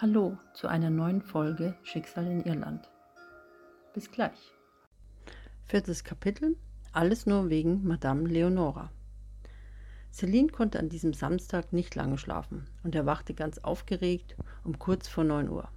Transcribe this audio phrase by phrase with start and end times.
[0.00, 2.88] Hallo zu einer neuen Folge Schicksal in Irland.
[3.94, 4.54] Bis gleich.
[5.64, 6.56] Viertes Kapitel.
[6.92, 8.92] Alles nur wegen Madame Leonora.
[10.12, 15.24] Celine konnte an diesem Samstag nicht lange schlafen und erwachte ganz aufgeregt um kurz vor
[15.24, 15.68] 9 Uhr.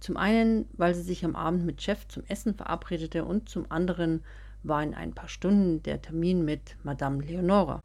[0.00, 4.24] Zum einen, weil sie sich am Abend mit Chef zum Essen verabredete und zum anderen
[4.62, 7.82] war in ein paar Stunden der Termin mit Madame Leonora.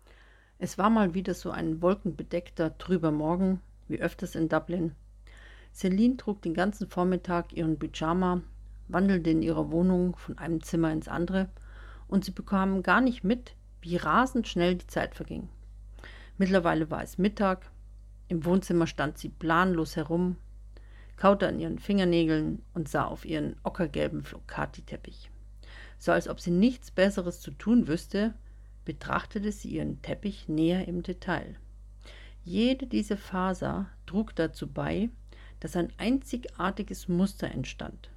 [0.57, 4.95] Es war mal wieder so ein wolkenbedeckter, trüber Morgen, wie öfters in Dublin,
[5.79, 8.41] Celine trug den ganzen Vormittag ihren Pyjama,
[8.89, 11.47] wandelte in ihrer Wohnung von einem Zimmer ins andere
[12.09, 15.47] und sie bekamen gar nicht mit, wie rasend schnell die Zeit verging.
[16.37, 17.71] Mittlerweile war es Mittag,
[18.27, 20.35] im Wohnzimmer stand sie planlos herum,
[21.15, 25.31] kaute an ihren Fingernägeln und sah auf ihren ockergelben Flocati-Teppich.
[25.97, 28.33] So als ob sie nichts Besseres zu tun wüsste,
[28.83, 31.55] betrachtete sie ihren Teppich näher im Detail.
[32.43, 35.09] Jede dieser Faser trug dazu bei,
[35.59, 38.09] dass ein einzigartiges Muster entstand.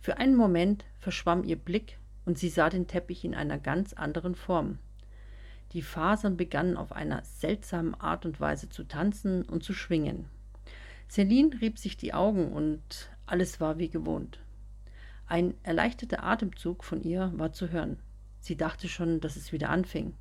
[0.00, 4.34] Für einen Moment verschwamm ihr Blick und sie sah den Teppich in einer ganz anderen
[4.34, 4.78] Form.
[5.72, 10.26] Die Fasern begannen auf einer seltsamen Art und Weise zu tanzen und zu schwingen.
[11.08, 14.40] Celine rieb sich die Augen und alles war wie gewohnt.
[15.26, 17.98] Ein erleichterter Atemzug von ihr war zu hören.
[18.40, 20.14] Sie dachte schon, dass es wieder anfing.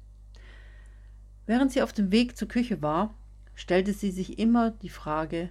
[1.45, 3.13] Während sie auf dem Weg zur Küche war,
[3.53, 5.49] stellte sie sich immer die Frage,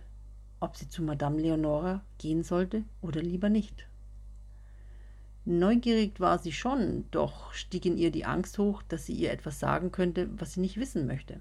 [0.60, 3.86] ob sie zu Madame Leonora gehen sollte oder lieber nicht.
[5.46, 9.60] Neugierig war sie schon, doch stieg in ihr die Angst hoch, dass sie ihr etwas
[9.60, 11.40] sagen könnte, was sie nicht wissen möchte.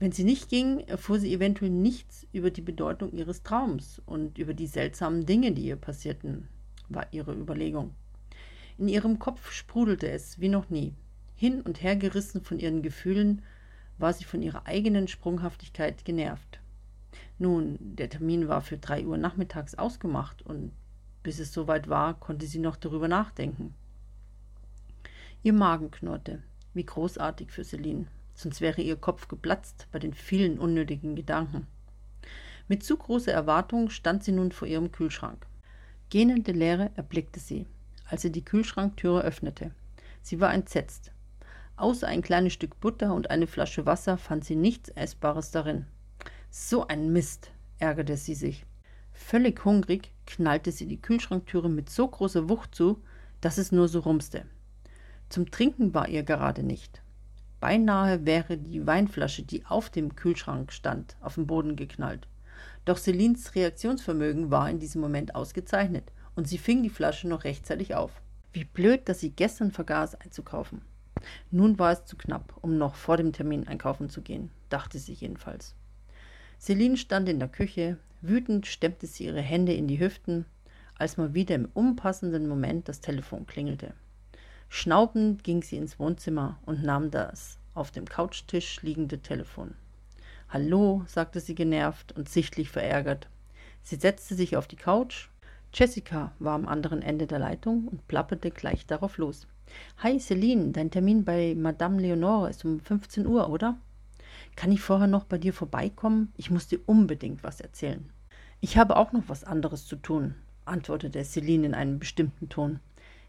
[0.00, 4.54] Wenn sie nicht ging, erfuhr sie eventuell nichts über die Bedeutung ihres Traums und über
[4.54, 6.48] die seltsamen Dinge, die ihr passierten,
[6.88, 7.94] war ihre Überlegung.
[8.78, 10.94] In ihrem Kopf sprudelte es wie noch nie.
[11.36, 13.42] Hin und her gerissen von ihren Gefühlen,
[13.98, 16.58] war sie von ihrer eigenen Sprunghaftigkeit genervt.
[17.42, 20.70] Nun, der Termin war für drei Uhr nachmittags ausgemacht und
[21.24, 23.74] bis es soweit war, konnte sie noch darüber nachdenken.
[25.42, 26.44] Ihr Magen knurrte.
[26.72, 28.06] Wie großartig für Celine.
[28.36, 31.66] Sonst wäre ihr Kopf geplatzt bei den vielen unnötigen Gedanken.
[32.68, 35.44] Mit zu großer Erwartung stand sie nun vor ihrem Kühlschrank.
[36.10, 37.66] Gähnende Leere erblickte sie,
[38.04, 39.72] als sie die Kühlschranktüre öffnete.
[40.22, 41.10] Sie war entsetzt.
[41.74, 45.86] Außer ein kleines Stück Butter und eine Flasche Wasser fand sie nichts Essbares darin.
[46.54, 48.66] So ein Mist, ärgerte sie sich.
[49.14, 53.02] Völlig hungrig knallte sie die Kühlschranktüre mit so großer Wucht zu,
[53.40, 54.44] dass es nur so rumste.
[55.30, 57.00] Zum Trinken war ihr gerade nicht.
[57.58, 62.28] Beinahe wäre die Weinflasche, die auf dem Kühlschrank stand, auf den Boden geknallt.
[62.84, 67.94] Doch Celines Reaktionsvermögen war in diesem Moment ausgezeichnet und sie fing die Flasche noch rechtzeitig
[67.94, 68.20] auf.
[68.52, 70.82] Wie blöd, dass sie gestern vergaß einzukaufen.
[71.50, 75.14] Nun war es zu knapp, um noch vor dem Termin einkaufen zu gehen, dachte sie
[75.14, 75.74] jedenfalls.
[76.62, 80.44] Celine stand in der Küche, wütend stemmte sie ihre Hände in die Hüften,
[80.96, 83.94] als mal wieder im unpassenden Moment das Telefon klingelte.
[84.68, 89.74] Schnaubend ging sie ins Wohnzimmer und nahm das auf dem Couchtisch liegende Telefon.
[90.50, 93.26] Hallo, sagte sie genervt und sichtlich verärgert.
[93.82, 95.30] Sie setzte sich auf die Couch.
[95.74, 99.48] Jessica war am anderen Ende der Leitung und plapperte gleich darauf los.
[99.98, 103.76] Hi Celine, dein Termin bei Madame Leonore ist um 15 Uhr, oder?
[104.56, 106.32] Kann ich vorher noch bei dir vorbeikommen?
[106.36, 108.10] Ich muss dir unbedingt was erzählen.
[108.60, 112.80] Ich habe auch noch was anderes zu tun, antwortete Celine in einem bestimmten Ton.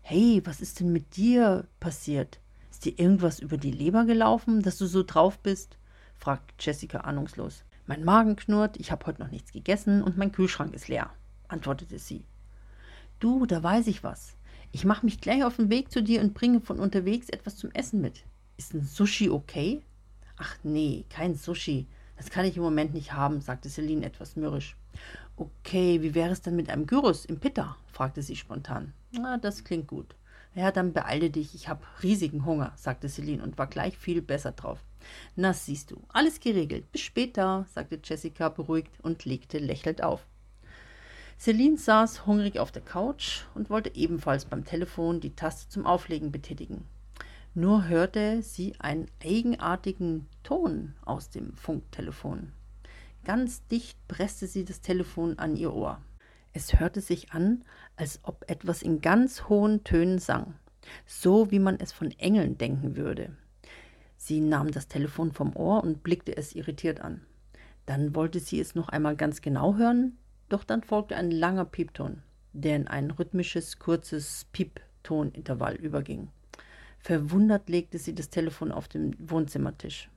[0.01, 2.39] Hey, was ist denn mit dir passiert?
[2.69, 5.77] Ist dir irgendwas über die Leber gelaufen, dass du so drauf bist?
[6.15, 7.63] fragte Jessica ahnungslos.
[7.87, 11.09] Mein Magen knurrt, ich habe heute noch nichts gegessen und mein Kühlschrank ist leer,
[11.47, 12.25] antwortete sie.
[13.19, 14.35] Du, da weiß ich was.
[14.71, 17.71] Ich mache mich gleich auf den Weg zu dir und bringe von unterwegs etwas zum
[17.71, 18.23] Essen mit.
[18.57, 19.81] Ist ein Sushi okay?
[20.43, 21.87] Ach nee, kein Sushi.
[22.17, 24.75] Das kann ich im Moment nicht haben, sagte Celine etwas mürrisch.
[25.37, 27.77] Okay, wie wäre es denn mit einem Gyros im Pitta?
[27.87, 28.91] fragte sie spontan.
[29.11, 30.15] Na, das klingt gut.
[30.53, 34.51] Ja, dann beeile dich, ich habe riesigen Hunger, sagte Celine und war gleich viel besser
[34.51, 34.79] drauf.
[35.37, 36.91] Na, siehst du, alles geregelt.
[36.91, 40.27] Bis später, sagte Jessica beruhigt und legte lächelnd auf.
[41.39, 46.33] Celine saß hungrig auf der Couch und wollte ebenfalls beim Telefon die Taste zum Auflegen
[46.33, 46.83] betätigen.
[47.55, 52.51] Nur hörte sie einen eigenartigen Ton aus dem Funktelefon.
[53.25, 56.01] Ganz dicht presste sie das Telefon an ihr Ohr.
[56.53, 57.63] Es hörte sich an,
[57.95, 60.55] als ob etwas in ganz hohen Tönen sang,
[61.05, 63.37] so wie man es von Engeln denken würde.
[64.17, 67.21] Sie nahm das Telefon vom Ohr und blickte es irritiert an.
[67.85, 70.17] Dann wollte sie es noch einmal ganz genau hören,
[70.49, 76.29] doch dann folgte ein langer Piepton, der in ein rhythmisches, kurzes Pieptonintervall überging.
[77.03, 80.09] Verwundert legte sie das Telefon auf den Wohnzimmertisch.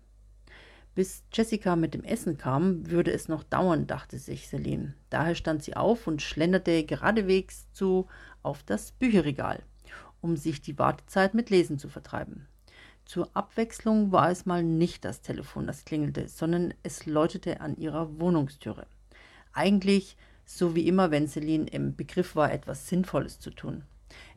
[0.94, 4.94] Bis Jessica mit dem Essen kam, würde es noch dauern, dachte sich Celine.
[5.10, 8.06] Daher stand sie auf und schlenderte geradewegs zu
[8.44, 9.64] auf das Bücherregal,
[10.20, 12.46] um sich die Wartezeit mit Lesen zu vertreiben.
[13.04, 18.20] Zur Abwechslung war es mal nicht das Telefon, das klingelte, sondern es läutete an ihrer
[18.20, 18.86] Wohnungstüre.
[19.52, 23.82] Eigentlich so wie immer, wenn Celine im Begriff war, etwas Sinnvolles zu tun.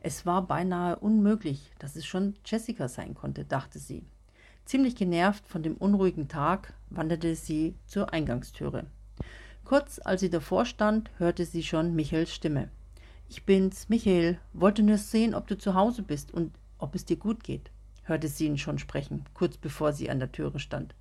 [0.00, 4.04] Es war beinahe unmöglich, dass es schon Jessica sein konnte, dachte sie.
[4.64, 8.86] Ziemlich genervt von dem unruhigen Tag wanderte sie zur Eingangstüre.
[9.64, 12.68] Kurz als sie davor stand, hörte sie schon Michaels Stimme.
[13.28, 17.16] Ich bin's, Michael, wollte nur sehen, ob du zu Hause bist und ob es dir
[17.16, 17.70] gut geht,
[18.02, 20.94] hörte sie ihn schon sprechen, kurz bevor sie an der Türe stand.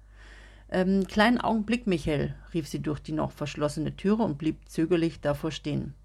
[0.70, 5.52] Ähm, kleinen Augenblick, Michael, rief sie durch die noch verschlossene Türe und blieb zögerlich davor
[5.52, 5.96] stehen.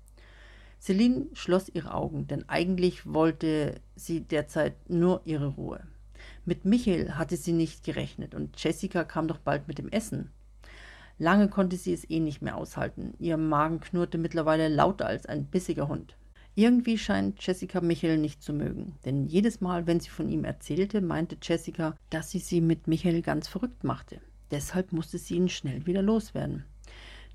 [0.84, 5.80] Celine schloss ihre Augen, denn eigentlich wollte sie derzeit nur ihre Ruhe.
[6.44, 10.30] Mit Michael hatte sie nicht gerechnet und Jessica kam doch bald mit dem Essen.
[11.18, 13.14] Lange konnte sie es eh nicht mehr aushalten.
[13.18, 16.18] Ihr Magen knurrte mittlerweile lauter als ein bissiger Hund.
[16.54, 21.00] Irgendwie scheint Jessica Michael nicht zu mögen, denn jedes Mal, wenn sie von ihm erzählte,
[21.00, 24.20] meinte Jessica, dass sie sie mit Michael ganz verrückt machte.
[24.50, 26.66] Deshalb musste sie ihn schnell wieder loswerden.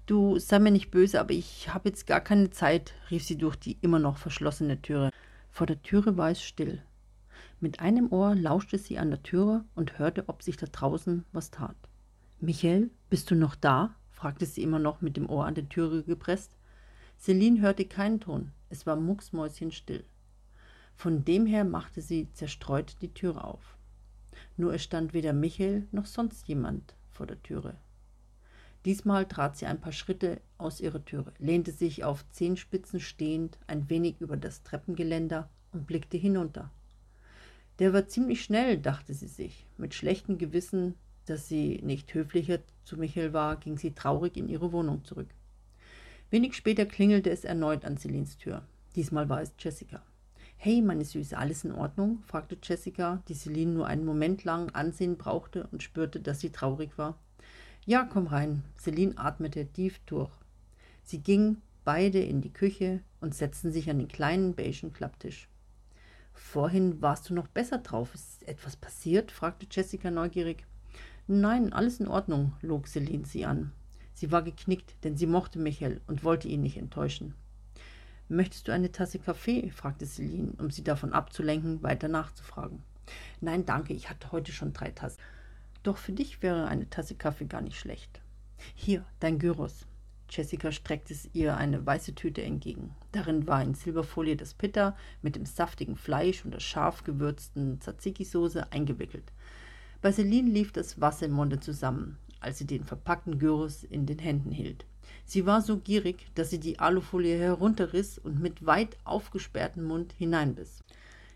[0.09, 3.55] Du sei mir nicht böse, aber ich habe jetzt gar keine Zeit, rief sie durch
[3.55, 5.11] die immer noch verschlossene Türe.
[5.51, 6.81] Vor der Türe war es still.
[7.59, 11.51] Mit einem Ohr lauschte sie an der Türe und hörte, ob sich da draußen was
[11.51, 11.75] tat.
[12.39, 13.93] Michael, bist du noch da?
[14.09, 16.57] fragte sie immer noch mit dem Ohr an die Türe gepresst.
[17.19, 18.51] Celine hörte keinen Ton.
[18.71, 20.05] Es war mucksmäuschenstill.
[20.95, 23.77] Von dem her machte sie zerstreut die Türe auf.
[24.57, 27.77] Nur es stand weder Michael noch sonst jemand vor der Türe.
[28.85, 33.89] Diesmal trat sie ein paar Schritte aus ihrer Türe, lehnte sich auf Zehenspitzen stehend ein
[33.89, 36.71] wenig über das Treppengeländer und blickte hinunter.
[37.79, 39.65] Der war ziemlich schnell, dachte sie sich.
[39.77, 40.95] Mit schlechtem Gewissen,
[41.25, 45.29] dass sie nicht höflicher zu Michael war, ging sie traurig in ihre Wohnung zurück.
[46.29, 48.63] Wenig später klingelte es erneut an Celines Tür.
[48.95, 50.01] Diesmal war es Jessica.
[50.57, 52.21] Hey, meine Süße, alles in Ordnung?
[52.27, 56.97] fragte Jessica, die Celine nur einen Moment lang ansehen brauchte und spürte, dass sie traurig
[56.97, 57.17] war.
[57.85, 58.63] Ja, komm rein.
[58.77, 60.31] Celine atmete tief durch.
[61.03, 65.49] Sie ging beide in die Küche und setzten sich an den kleinen beigen Klapptisch.
[66.33, 68.13] Vorhin warst du noch besser drauf.
[68.13, 69.31] Ist etwas passiert?
[69.31, 70.65] fragte Jessica neugierig.
[71.27, 73.71] Nein, alles in Ordnung, log Celine sie an.
[74.13, 77.35] Sie war geknickt, denn sie mochte Michael und wollte ihn nicht enttäuschen.
[78.27, 79.71] Möchtest du eine Tasse Kaffee?
[79.71, 82.83] fragte Celine, um sie davon abzulenken, weiter nachzufragen.
[83.41, 85.19] Nein, danke, ich hatte heute schon drei Tassen.
[85.83, 88.21] Doch für dich wäre eine Tasse Kaffee gar nicht schlecht.
[88.75, 89.85] Hier, dein Gyros.
[90.29, 92.95] Jessica streckte ihr eine weiße Tüte entgegen.
[93.11, 98.71] Darin war in Silberfolie das Pitta mit dem saftigen Fleisch und der scharf gewürzten Tzatziki-Soße
[98.71, 99.31] eingewickelt.
[100.01, 104.19] Bei Celine lief das Wasser im Munde zusammen, als sie den verpackten Gyros in den
[104.19, 104.85] Händen hielt.
[105.25, 110.83] Sie war so gierig, dass sie die Alufolie herunterriss und mit weit aufgesperrtem Mund hineinbiss.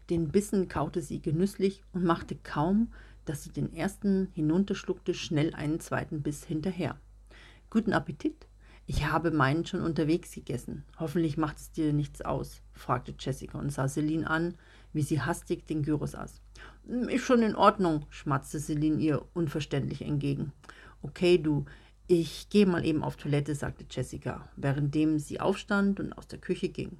[0.09, 2.93] Den Bissen kaute sie genüsslich und machte kaum,
[3.25, 6.99] dass sie den ersten hinunterschluckte, schnell einen zweiten Biss hinterher.
[7.69, 8.47] Guten Appetit!
[8.85, 10.83] Ich habe meinen schon unterwegs gegessen.
[10.99, 14.55] Hoffentlich macht es dir nichts aus, fragte Jessica und sah Celine an,
[14.91, 16.41] wie sie hastig den Gyros aß.
[17.07, 20.51] Ist schon in Ordnung, schmatzte Celine ihr unverständlich entgegen.
[21.01, 21.65] Okay, du,
[22.07, 26.67] ich gehe mal eben auf Toilette, sagte Jessica, währenddem sie aufstand und aus der Küche
[26.67, 26.97] ging.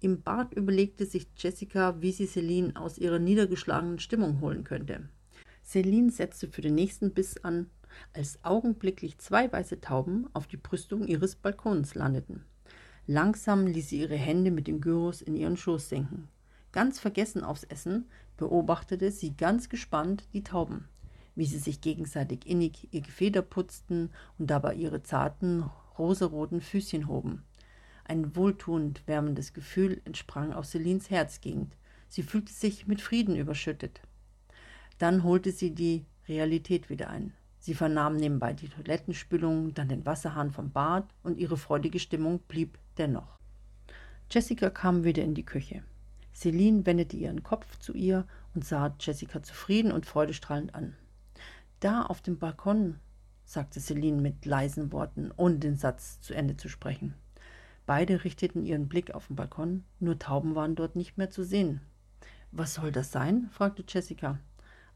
[0.00, 5.08] Im Bad überlegte sich Jessica, wie sie Celine aus ihrer niedergeschlagenen Stimmung holen könnte.
[5.64, 7.70] Celine setzte für den nächsten Biss an,
[8.12, 12.44] als augenblicklich zwei weiße Tauben auf die Brüstung ihres Balkons landeten.
[13.06, 16.28] Langsam ließ sie ihre Hände mit dem Gyros in ihren Schoß senken.
[16.72, 18.06] Ganz vergessen aufs Essen
[18.36, 20.88] beobachtete sie ganz gespannt die Tauben
[21.34, 25.64] wie sie sich gegenseitig innig ihr Gefeder putzten und dabei ihre zarten,
[25.98, 27.44] rosaroten Füßchen hoben.
[28.04, 31.76] Ein wohltuend wärmendes Gefühl entsprang aus Celines Herzgegend.
[32.08, 34.02] Sie fühlte sich mit Frieden überschüttet.
[34.98, 37.32] Dann holte sie die Realität wieder ein.
[37.58, 42.78] Sie vernahm nebenbei die Toilettenspülung, dann den Wasserhahn vom Bad und ihre freudige Stimmung blieb
[42.98, 43.38] dennoch.
[44.30, 45.82] Jessica kam wieder in die Küche.
[46.34, 50.94] Celine wendete ihren Kopf zu ihr und sah Jessica zufrieden und freudestrahlend an.
[51.80, 52.98] Da auf dem Balkon,
[53.44, 57.14] sagte Celine mit leisen Worten, ohne den Satz zu Ende zu sprechen.
[57.86, 61.80] Beide richteten ihren Blick auf den Balkon, nur Tauben waren dort nicht mehr zu sehen.
[62.52, 63.48] Was soll das sein?
[63.50, 64.38] fragte Jessica.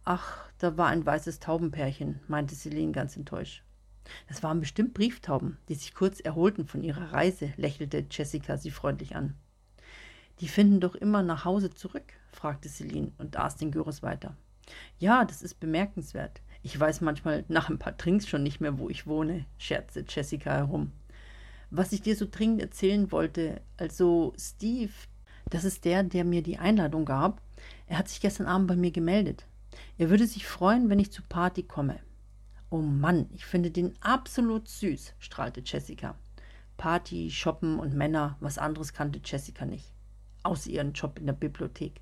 [0.05, 3.63] Ach, da war ein weißes Taubenpärchen, meinte Celine ganz enttäuscht.
[4.27, 9.17] Das waren bestimmt Brieftauben, die sich kurz erholten von ihrer Reise, lächelte Jessica sie freundlich
[9.17, 9.35] an.
[10.41, 14.37] Die finden doch immer nach Hause zurück, fragte Celine und aß den Gyros weiter.
[14.99, 16.41] Ja, das ist bemerkenswert.
[16.63, 20.53] Ich weiß manchmal nach ein paar Trinks schon nicht mehr, wo ich wohne, scherzte Jessica
[20.53, 20.93] herum.
[21.71, 24.93] Was ich dir so dringend erzählen wollte, also Steve,
[25.51, 27.43] das ist der, der mir die Einladung gab,
[27.87, 29.47] er hat sich gestern Abend bei mir gemeldet.
[29.97, 32.01] Er würde sich freuen, wenn ich zur Party komme.
[32.71, 36.17] Oh Mann, ich finde den absolut süß, strahlte Jessica.
[36.77, 39.93] Party, Shoppen und Männer, was anderes kannte Jessica nicht.
[40.43, 42.01] Außer ihren Job in der Bibliothek.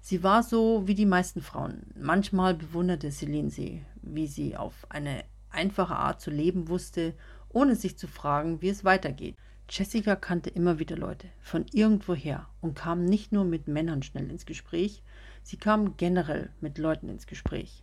[0.00, 1.86] Sie war so wie die meisten Frauen.
[1.94, 7.14] Manchmal bewunderte Celine sie, wie sie auf eine einfache Art zu leben wusste,
[7.50, 9.36] ohne sich zu fragen, wie es weitergeht.
[9.70, 14.44] Jessica kannte immer wieder Leute von irgendwoher und kam nicht nur mit Männern schnell ins
[14.44, 15.02] Gespräch,
[15.42, 17.82] sie kam generell mit Leuten ins Gespräch.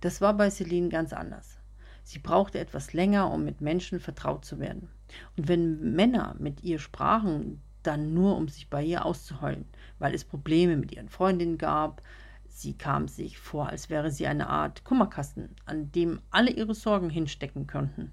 [0.00, 1.58] Das war bei Celine ganz anders.
[2.02, 4.88] Sie brauchte etwas länger, um mit Menschen vertraut zu werden.
[5.36, 9.64] Und wenn Männer mit ihr sprachen, dann nur, um sich bei ihr auszuheulen,
[9.98, 12.02] weil es Probleme mit ihren Freundinnen gab.
[12.48, 17.10] Sie kam sich vor, als wäre sie eine Art Kummerkasten, an dem alle ihre Sorgen
[17.10, 18.12] hinstecken könnten.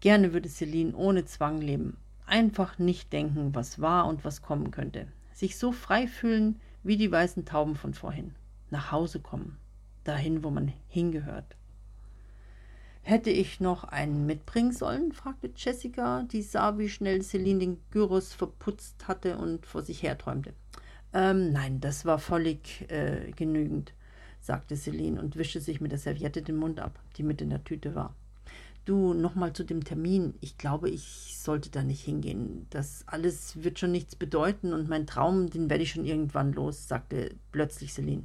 [0.00, 1.96] Gerne würde Celine ohne Zwang leben,
[2.26, 7.10] einfach nicht denken, was war und was kommen könnte, sich so frei fühlen wie die
[7.10, 8.34] weißen Tauben von vorhin,
[8.70, 9.58] nach Hause kommen,
[10.04, 11.56] dahin, wo man hingehört.
[13.02, 15.12] Hätte ich noch einen mitbringen sollen?
[15.12, 20.52] fragte Jessica, die sah, wie schnell Celine den Gyros verputzt hatte und vor sich herträumte.
[21.12, 23.94] Ähm, nein, das war völlig äh, genügend,
[24.40, 27.64] sagte Celine und wischte sich mit der Serviette den Mund ab, die mit in der
[27.64, 28.14] Tüte war.
[28.90, 30.34] Du, nochmal zu dem Termin.
[30.40, 32.66] Ich glaube, ich sollte da nicht hingehen.
[32.70, 36.88] Das alles wird schon nichts bedeuten und mein Traum, den werde ich schon irgendwann los,
[36.88, 38.24] sagte plötzlich Celine.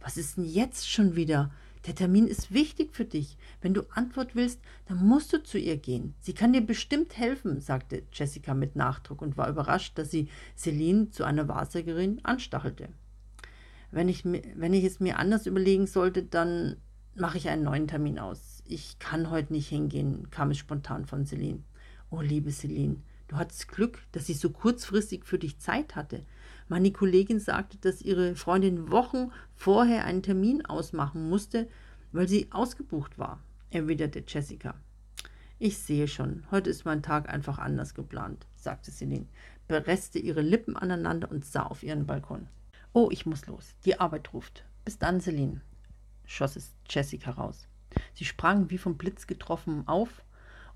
[0.00, 1.50] Was ist denn jetzt schon wieder?
[1.86, 3.36] Der Termin ist wichtig für dich.
[3.60, 6.14] Wenn du Antwort willst, dann musst du zu ihr gehen.
[6.20, 11.10] Sie kann dir bestimmt helfen, sagte Jessica mit Nachdruck und war überrascht, dass sie Celine
[11.10, 12.88] zu einer Wahrsagerin anstachelte.
[13.90, 16.78] Wenn ich, wenn ich es mir anders überlegen sollte, dann
[17.14, 18.57] mache ich einen neuen Termin aus.
[18.70, 21.62] Ich kann heute nicht hingehen, kam es spontan von Celine.
[22.10, 22.96] Oh, liebe Celine,
[23.26, 26.26] du hattest Glück, dass sie so kurzfristig für dich Zeit hatte.
[26.68, 31.66] Meine Kollegin sagte, dass ihre Freundin Wochen vorher einen Termin ausmachen musste,
[32.12, 34.74] weil sie ausgebucht war, erwiderte Jessica.
[35.58, 39.28] Ich sehe schon, heute ist mein Tag einfach anders geplant, sagte Celine,
[39.66, 42.48] presste ihre Lippen aneinander und sah auf ihren Balkon.
[42.92, 43.76] Oh, ich muss los.
[43.86, 44.66] Die Arbeit ruft.
[44.84, 45.62] Bis dann, Celine,
[46.26, 47.66] schoss es Jessica raus.
[48.18, 50.24] Sie sprang wie vom Blitz getroffen auf.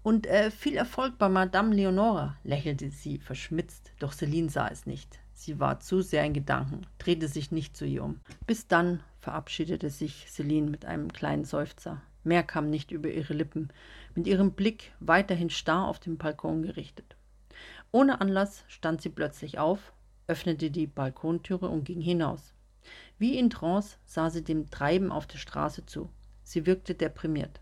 [0.05, 5.19] Und äh, viel Erfolg bei Madame Leonora, lächelte sie verschmitzt, doch Celine sah es nicht.
[5.33, 8.21] Sie war zu sehr in Gedanken, drehte sich nicht zu ihr um.
[8.47, 12.01] Bis dann verabschiedete sich Celine mit einem kleinen Seufzer.
[12.23, 13.71] Mehr kam nicht über ihre Lippen,
[14.15, 17.17] mit ihrem Blick weiterhin starr auf den Balkon gerichtet.
[17.91, 19.93] Ohne Anlass stand sie plötzlich auf,
[20.29, 22.55] öffnete die Balkontüre und ging hinaus.
[23.19, 26.09] Wie in Trance sah sie dem Treiben auf der Straße zu.
[26.53, 27.61] Sie wirkte deprimiert.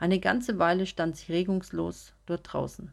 [0.00, 2.90] Eine ganze Weile stand sie regungslos dort draußen.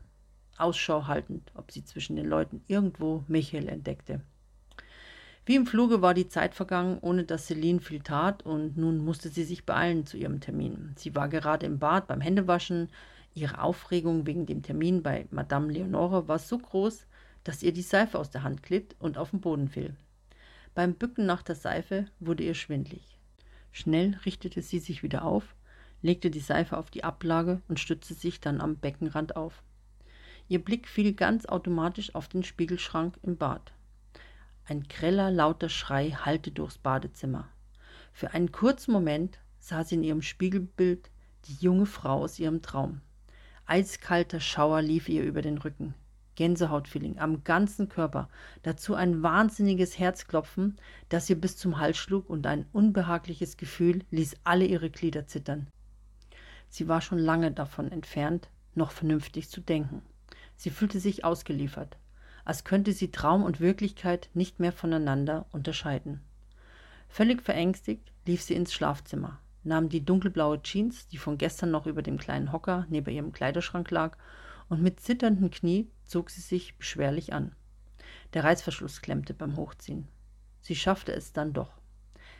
[0.59, 4.21] Ausschau haltend, ob sie zwischen den Leuten irgendwo Michael entdeckte.
[5.47, 9.29] Wie im Fluge war die Zeit vergangen, ohne dass Celine viel tat, und nun musste
[9.29, 10.93] sie sich beeilen zu ihrem Termin.
[10.97, 12.89] Sie war gerade im Bad beim Händewaschen.
[13.33, 17.07] Ihre Aufregung wegen dem Termin bei Madame Leonore war so groß,
[17.43, 19.95] dass ihr die Seife aus der Hand glitt und auf den Boden fiel.
[20.75, 23.17] Beim Bücken nach der Seife wurde ihr schwindlig.
[23.73, 25.55] Schnell richtete sie sich wieder auf,
[26.03, 29.63] legte die Seife auf die Ablage und stützte sich dann am Beckenrand auf.
[30.47, 33.73] Ihr Blick fiel ganz automatisch auf den Spiegelschrank im Bad.
[34.65, 37.49] Ein greller, lauter Schrei hallte durchs Badezimmer.
[38.11, 41.09] Für einen kurzen Moment sah sie in ihrem Spiegelbild
[41.45, 43.01] die junge Frau aus ihrem Traum.
[43.65, 45.95] Eiskalter Schauer lief ihr über den Rücken.
[46.35, 48.29] Gänsehautfeeling am ganzen Körper,
[48.63, 50.77] dazu ein wahnsinniges Herzklopfen,
[51.09, 55.67] das ihr bis zum Hals schlug und ein unbehagliches Gefühl ließ alle ihre Glieder zittern.
[56.69, 60.01] Sie war schon lange davon entfernt, noch vernünftig zu denken.
[60.55, 61.97] Sie fühlte sich ausgeliefert,
[62.45, 66.21] als könnte sie Traum und Wirklichkeit nicht mehr voneinander unterscheiden.
[67.09, 72.01] Völlig verängstigt lief sie ins Schlafzimmer, nahm die dunkelblaue Jeans, die von gestern noch über
[72.01, 74.17] dem kleinen Hocker neben ihrem Kleiderschrank lag,
[74.73, 77.51] und mit zitternden Knie zog sie sich beschwerlich an.
[78.33, 80.07] Der Reißverschluss klemmte beim Hochziehen.
[80.61, 81.69] Sie schaffte es dann doch.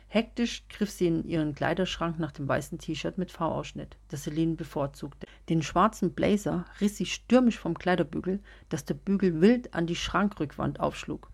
[0.08, 5.28] Hektisch griff sie in ihren Kleiderschrank nach dem weißen T-Shirt mit V-Ausschnitt, das Celine bevorzugte.
[5.48, 10.80] Den schwarzen Blazer riss sie stürmisch vom Kleiderbügel, dass der Bügel wild an die Schrankrückwand
[10.80, 11.30] aufschlug.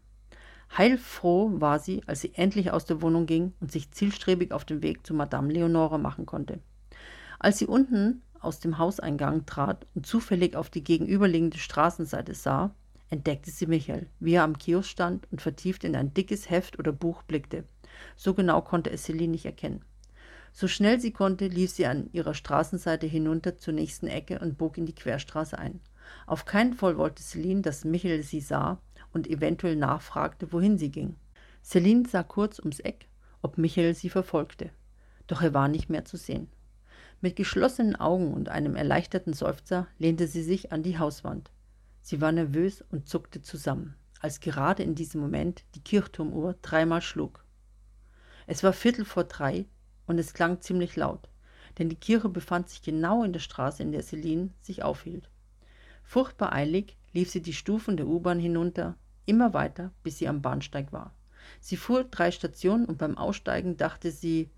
[0.77, 4.83] Heilfroh war sie, als sie endlich aus der Wohnung ging und sich zielstrebig auf den
[4.83, 6.61] Weg zu Madame Leonore machen konnte.
[7.39, 12.75] Als sie unten aus dem Hauseingang trat und zufällig auf die gegenüberliegende Straßenseite sah,
[13.11, 16.93] entdeckte sie Michael, wie er am Kiosk stand und vertieft in ein dickes Heft oder
[16.93, 17.65] Buch blickte.
[18.17, 19.85] So genau konnte es Celine nicht erkennen.
[20.53, 24.79] So schnell sie konnte, lief sie an ihrer Straßenseite hinunter zur nächsten Ecke und bog
[24.79, 25.81] in die Querstraße ein.
[26.27, 28.81] Auf keinen Fall wollte Celine, dass Michael sie sah
[29.13, 31.17] und eventuell nachfragte, wohin sie ging.
[31.63, 33.07] Celine sah kurz ums Eck,
[33.43, 34.71] ob Michael sie verfolgte.
[35.27, 36.49] Doch er war nicht mehr zu sehen.
[37.23, 41.51] Mit geschlossenen Augen und einem erleichterten Seufzer lehnte sie sich an die Hauswand.
[42.01, 47.45] Sie war nervös und zuckte zusammen, als gerade in diesem Moment die Kirchturmuhr dreimal schlug.
[48.47, 49.67] Es war Viertel vor drei
[50.07, 51.29] und es klang ziemlich laut,
[51.79, 55.29] denn die Kirche befand sich genau in der Straße, in der Celine sich aufhielt.
[56.03, 58.97] Furchtbar eilig lief sie die Stufen der U-Bahn hinunter,
[59.27, 61.15] immer weiter, bis sie am Bahnsteig war.
[61.61, 64.49] Sie fuhr drei Stationen und beim Aussteigen dachte sie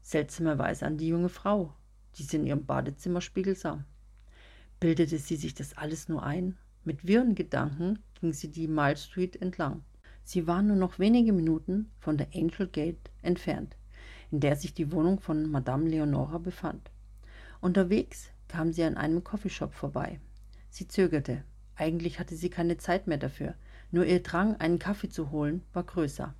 [0.00, 1.74] seltsamerweise an die junge Frau,
[2.16, 3.84] die sie in ihrem Badezimmerspiegel sah.
[4.80, 6.56] Bildete sie sich das alles nur ein?
[6.84, 9.82] Mit wirren Gedanken ging sie die Mile Street entlang.
[10.22, 13.76] Sie war nur noch wenige Minuten von der Angel Gate entfernt
[14.30, 16.90] in der sich die Wohnung von Madame Leonora befand.
[17.60, 20.20] Unterwegs kam sie an einem Coffeeshop vorbei.
[20.70, 21.44] Sie zögerte.
[21.74, 23.54] Eigentlich hatte sie keine Zeit mehr dafür,
[23.90, 26.34] nur ihr Drang, einen Kaffee zu holen, war größer.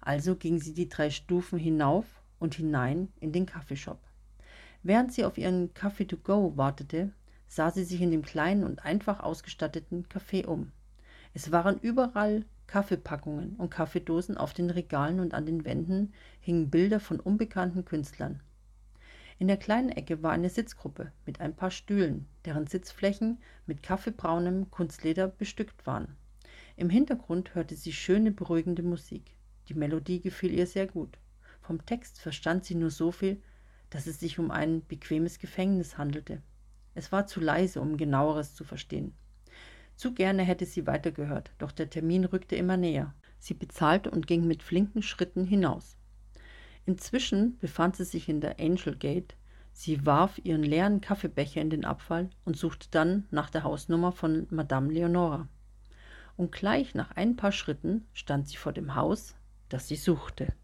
[0.00, 4.00] Also ging sie die drei Stufen hinauf und hinein in den Kaffeeshop.
[4.82, 7.12] Während sie auf ihren Kaffee to go wartete,
[7.46, 10.72] sah sie sich in dem kleinen und einfach ausgestatteten Café um.
[11.34, 17.00] Es waren überall Kaffeepackungen und Kaffeedosen auf den Regalen und an den Wänden hingen Bilder
[17.00, 18.40] von unbekannten Künstlern.
[19.38, 24.70] In der kleinen Ecke war eine Sitzgruppe mit ein paar Stühlen, deren Sitzflächen mit kaffeebraunem
[24.70, 26.16] Kunstleder bestückt waren.
[26.76, 29.36] Im Hintergrund hörte sie schöne, beruhigende Musik.
[29.68, 31.18] Die Melodie gefiel ihr sehr gut.
[31.60, 33.42] Vom Text verstand sie nur so viel,
[33.92, 36.40] dass es sich um ein bequemes Gefängnis handelte.
[36.94, 39.14] Es war zu leise, um genaueres zu verstehen.
[39.96, 43.14] Zu gerne hätte sie weitergehört, doch der Termin rückte immer näher.
[43.38, 45.98] Sie bezahlte und ging mit flinken Schritten hinaus.
[46.86, 49.36] Inzwischen befand sie sich in der Angel Gate.
[49.74, 54.46] Sie warf ihren leeren Kaffeebecher in den Abfall und suchte dann nach der Hausnummer von
[54.50, 55.48] Madame Leonora.
[56.36, 59.34] Und gleich nach ein paar Schritten stand sie vor dem Haus,
[59.68, 60.54] das sie suchte.